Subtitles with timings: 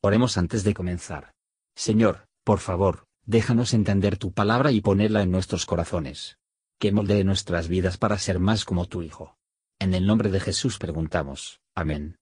[0.00, 1.32] Oremos antes de comenzar.
[1.74, 6.38] Señor, por favor, déjanos entender tu palabra y ponerla en nuestros corazones.
[6.78, 9.36] Que moldee nuestras vidas para ser más como tu Hijo.
[9.80, 11.60] En el nombre de Jesús preguntamos.
[11.74, 12.16] Amén.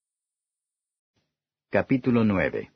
[1.68, 2.73] Capítulo 9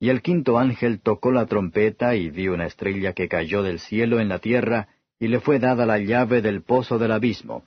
[0.00, 4.18] Y el quinto ángel tocó la trompeta y vio una estrella que cayó del cielo
[4.18, 4.88] en la tierra,
[5.20, 7.64] y le fue dada la llave del pozo del abismo.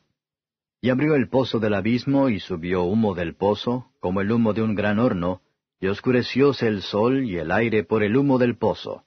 [0.81, 4.61] Y abrió el pozo del abismo y subió humo del pozo, como el humo de
[4.61, 5.41] un gran horno,
[5.79, 9.03] y oscurecióse el sol y el aire por el humo del pozo.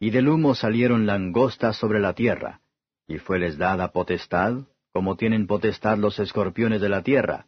[0.00, 2.60] Y del humo salieron langostas sobre la tierra,
[3.06, 7.46] y fueles dada potestad, como tienen potestad los escorpiones de la tierra,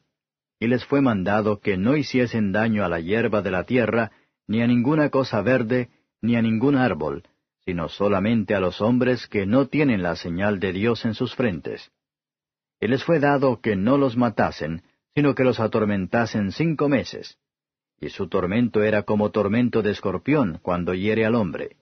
[0.59, 4.11] y les fue mandado que no hiciesen daño a la hierba de la tierra,
[4.47, 5.89] ni a ninguna cosa verde,
[6.21, 7.23] ni a ningún árbol,
[7.65, 11.93] sino solamente a los hombres que no tienen la señal de Dios en sus frentes.
[12.81, 14.83] Y les fue dado que no los matasen,
[15.15, 17.39] sino que los atormentasen cinco meses
[18.01, 21.77] y su tormento era como tormento de escorpión cuando hiere al hombre.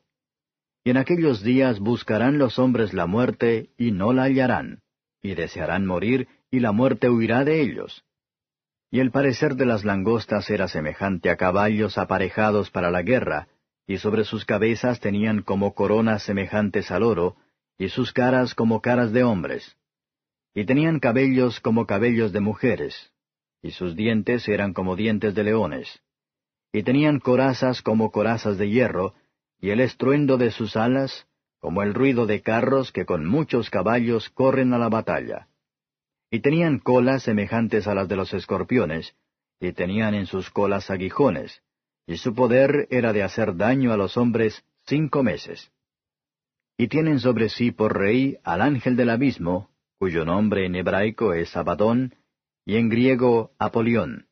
[0.82, 4.82] Y en aquellos días buscarán los hombres la muerte, y no la hallarán,
[5.22, 8.04] y desearán morir, y la muerte huirá de ellos.
[8.90, 13.46] Y el parecer de las langostas era semejante a caballos aparejados para la guerra,
[13.86, 17.36] y sobre sus cabezas tenían como coronas semejantes al oro,
[17.78, 19.76] y sus caras como caras de hombres.
[20.52, 23.12] Y tenían cabellos como cabellos de mujeres,
[23.62, 26.00] y sus dientes eran como dientes de leones
[26.72, 29.14] y tenían corazas como corazas de hierro,
[29.60, 31.26] y el estruendo de sus alas
[31.60, 35.48] como el ruido de carros que con muchos caballos corren a la batalla.
[36.30, 39.16] Y tenían colas semejantes a las de los escorpiones,
[39.60, 41.62] y tenían en sus colas aguijones,
[42.06, 45.72] y su poder era de hacer daño a los hombres cinco meses.
[46.76, 51.56] Y tienen sobre sí por rey al ángel del abismo, cuyo nombre en hebraico es
[51.56, 52.14] Abadón,
[52.64, 54.27] y en griego Apolión.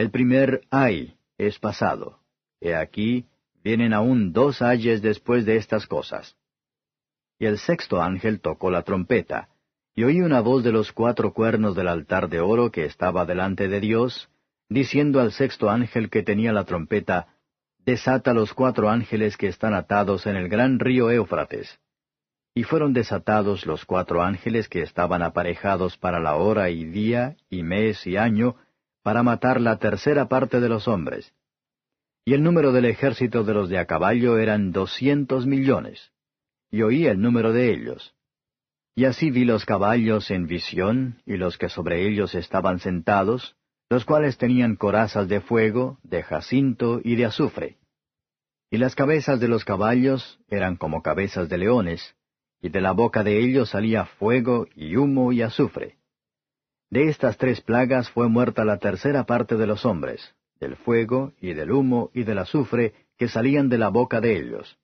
[0.00, 2.20] El primer ay es pasado.
[2.58, 3.26] He aquí,
[3.62, 6.36] vienen aún dos ayes después de estas cosas.
[7.38, 9.50] Y el sexto ángel tocó la trompeta,
[9.94, 13.68] y oí una voz de los cuatro cuernos del altar de oro que estaba delante
[13.68, 14.30] de Dios,
[14.70, 17.34] diciendo al sexto ángel que tenía la trompeta,
[17.84, 21.78] Desata los cuatro ángeles que están atados en el gran río Éufrates.
[22.54, 27.62] Y fueron desatados los cuatro ángeles que estaban aparejados para la hora y día y
[27.62, 28.56] mes y año,
[29.02, 31.32] para matar la tercera parte de los hombres.
[32.24, 36.12] Y el número del ejército de los de a caballo eran doscientos millones.
[36.70, 38.14] Y oí el número de ellos.
[38.94, 43.56] Y así vi los caballos en visión, y los que sobre ellos estaban sentados,
[43.88, 47.78] los cuales tenían corazas de fuego, de jacinto y de azufre.
[48.70, 52.14] Y las cabezas de los caballos eran como cabezas de leones,
[52.62, 55.96] y de la boca de ellos salía fuego y humo y azufre.
[56.90, 61.54] De estas tres plagas fue muerta la tercera parte de los hombres, del fuego y
[61.54, 64.76] del humo y del azufre que salían de la boca de ellos.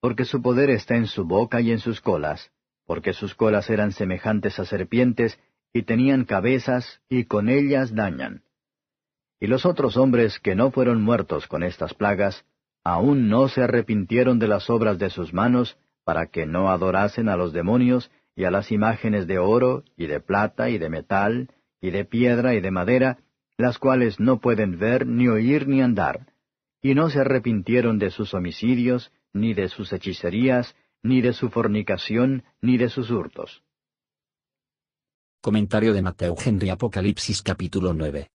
[0.00, 2.50] Porque su poder está en su boca y en sus colas,
[2.86, 5.38] porque sus colas eran semejantes a serpientes
[5.72, 8.42] y tenían cabezas y con ellas dañan.
[9.38, 12.44] Y los otros hombres que no fueron muertos con estas plagas,
[12.82, 17.36] aún no se arrepintieron de las obras de sus manos, para que no adorasen a
[17.36, 21.90] los demonios y a las imágenes de oro, y de plata, y de metal, y
[21.90, 23.18] de piedra, y de madera,
[23.56, 26.32] las cuales no pueden ver, ni oír, ni andar,
[26.80, 32.44] y no se arrepintieron de sus homicidios, ni de sus hechicerías, ni de su fornicación,
[32.62, 33.64] ni de sus hurtos.
[35.40, 38.30] Comentario de Mateo Henry Apocalipsis capítulo 9.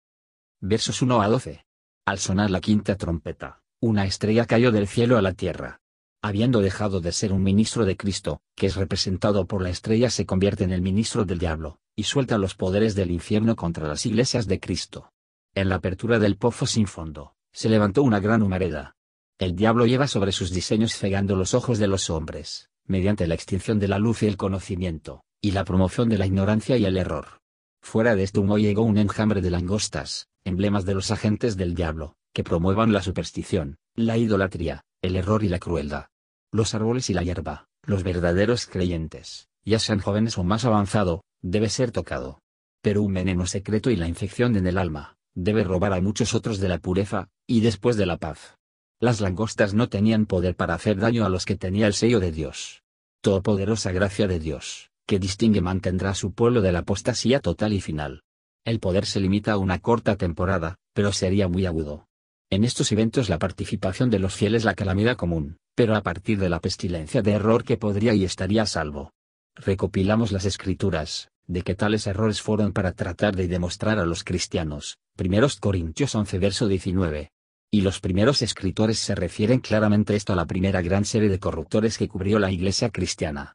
[0.63, 1.67] Versos 1 a 12.
[2.07, 5.81] Al sonar la quinta trompeta, una estrella cayó del cielo a la tierra
[6.23, 10.27] habiendo dejado de ser un ministro de Cristo, que es representado por la estrella se
[10.27, 14.47] convierte en el ministro del diablo, y suelta los poderes del infierno contra las iglesias
[14.47, 15.13] de Cristo.
[15.55, 18.97] En la apertura del pozo sin fondo, se levantó una gran humareda.
[19.39, 23.79] El diablo lleva sobre sus diseños cegando los ojos de los hombres, mediante la extinción
[23.79, 27.41] de la luz y el conocimiento, y la promoción de la ignorancia y el error.
[27.83, 32.15] Fuera de este humo llegó un enjambre de langostas, emblemas de los agentes del diablo,
[32.35, 36.07] que promuevan la superstición, la idolatría, el error y la crueldad.
[36.53, 41.69] Los árboles y la hierba, los verdaderos creyentes, ya sean jóvenes o más avanzado, debe
[41.69, 42.41] ser tocado.
[42.83, 46.59] Pero un veneno secreto y la infección en el alma, debe robar a muchos otros
[46.59, 48.57] de la pureza, y después de la paz.
[49.01, 52.33] Las langostas no tenían poder para hacer daño a los que tenía el sello de
[52.33, 52.83] Dios.
[53.23, 57.81] Todopoderosa gracia de Dios, que distingue mantendrá a su pueblo de la apostasía total y
[57.81, 58.23] final.
[58.65, 62.10] El poder se limita a una corta temporada, pero sería muy agudo.
[62.53, 66.49] En estos eventos la participación de los fieles la calamidad común, pero a partir de
[66.49, 69.13] la pestilencia de error que podría y estaría salvo.
[69.55, 74.99] Recopilamos las escrituras, de que tales errores fueron para tratar de demostrar a los cristianos,
[75.17, 77.31] primeros Corintios 11 verso 19,
[77.71, 81.99] Y los primeros escritores se refieren claramente esto a la primera gran serie de corruptores
[81.99, 83.55] que cubrió la iglesia cristiana.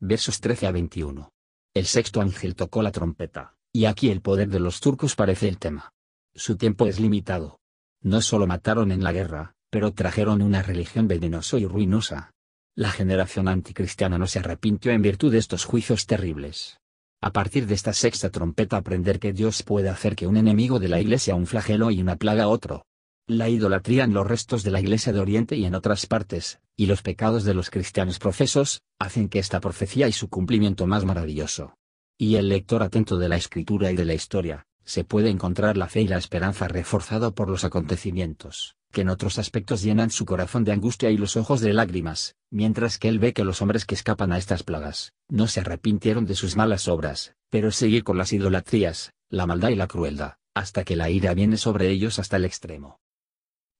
[0.00, 1.30] Versos 13 a 21.
[1.74, 5.58] El sexto ángel tocó la trompeta, y aquí el poder de los turcos parece el
[5.58, 5.92] tema.
[6.34, 7.60] Su tiempo es limitado.
[8.06, 12.30] No solo mataron en la guerra, pero trajeron una religión venenosa y ruinosa.
[12.76, 16.78] La generación anticristiana no se arrepintió en virtud de estos juicios terribles.
[17.20, 20.88] A partir de esta sexta trompeta aprender que Dios puede hacer que un enemigo de
[20.88, 22.84] la iglesia un flagelo y una plaga otro,
[23.26, 26.86] la idolatría en los restos de la Iglesia de Oriente y en otras partes, y
[26.86, 31.74] los pecados de los cristianos profesos, hacen que esta profecía y su cumplimiento más maravilloso.
[32.16, 35.88] Y el lector atento de la escritura y de la historia, se puede encontrar la
[35.88, 40.62] fe y la esperanza reforzado por los acontecimientos, que en otros aspectos llenan su corazón
[40.64, 43.96] de angustia y los ojos de lágrimas, mientras que él ve que los hombres que
[43.96, 48.32] escapan a estas plagas, no se arrepintieron de sus malas obras, pero seguir con las
[48.32, 52.44] idolatrías, la maldad y la crueldad, hasta que la ira viene sobre ellos hasta el
[52.44, 53.00] extremo.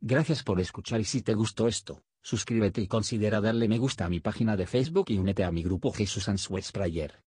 [0.01, 4.09] Gracias por escuchar y si te gustó esto, suscríbete y considera darle me gusta a
[4.09, 7.26] mi página de Facebook y únete a mi grupo Jesús Answers Prayer.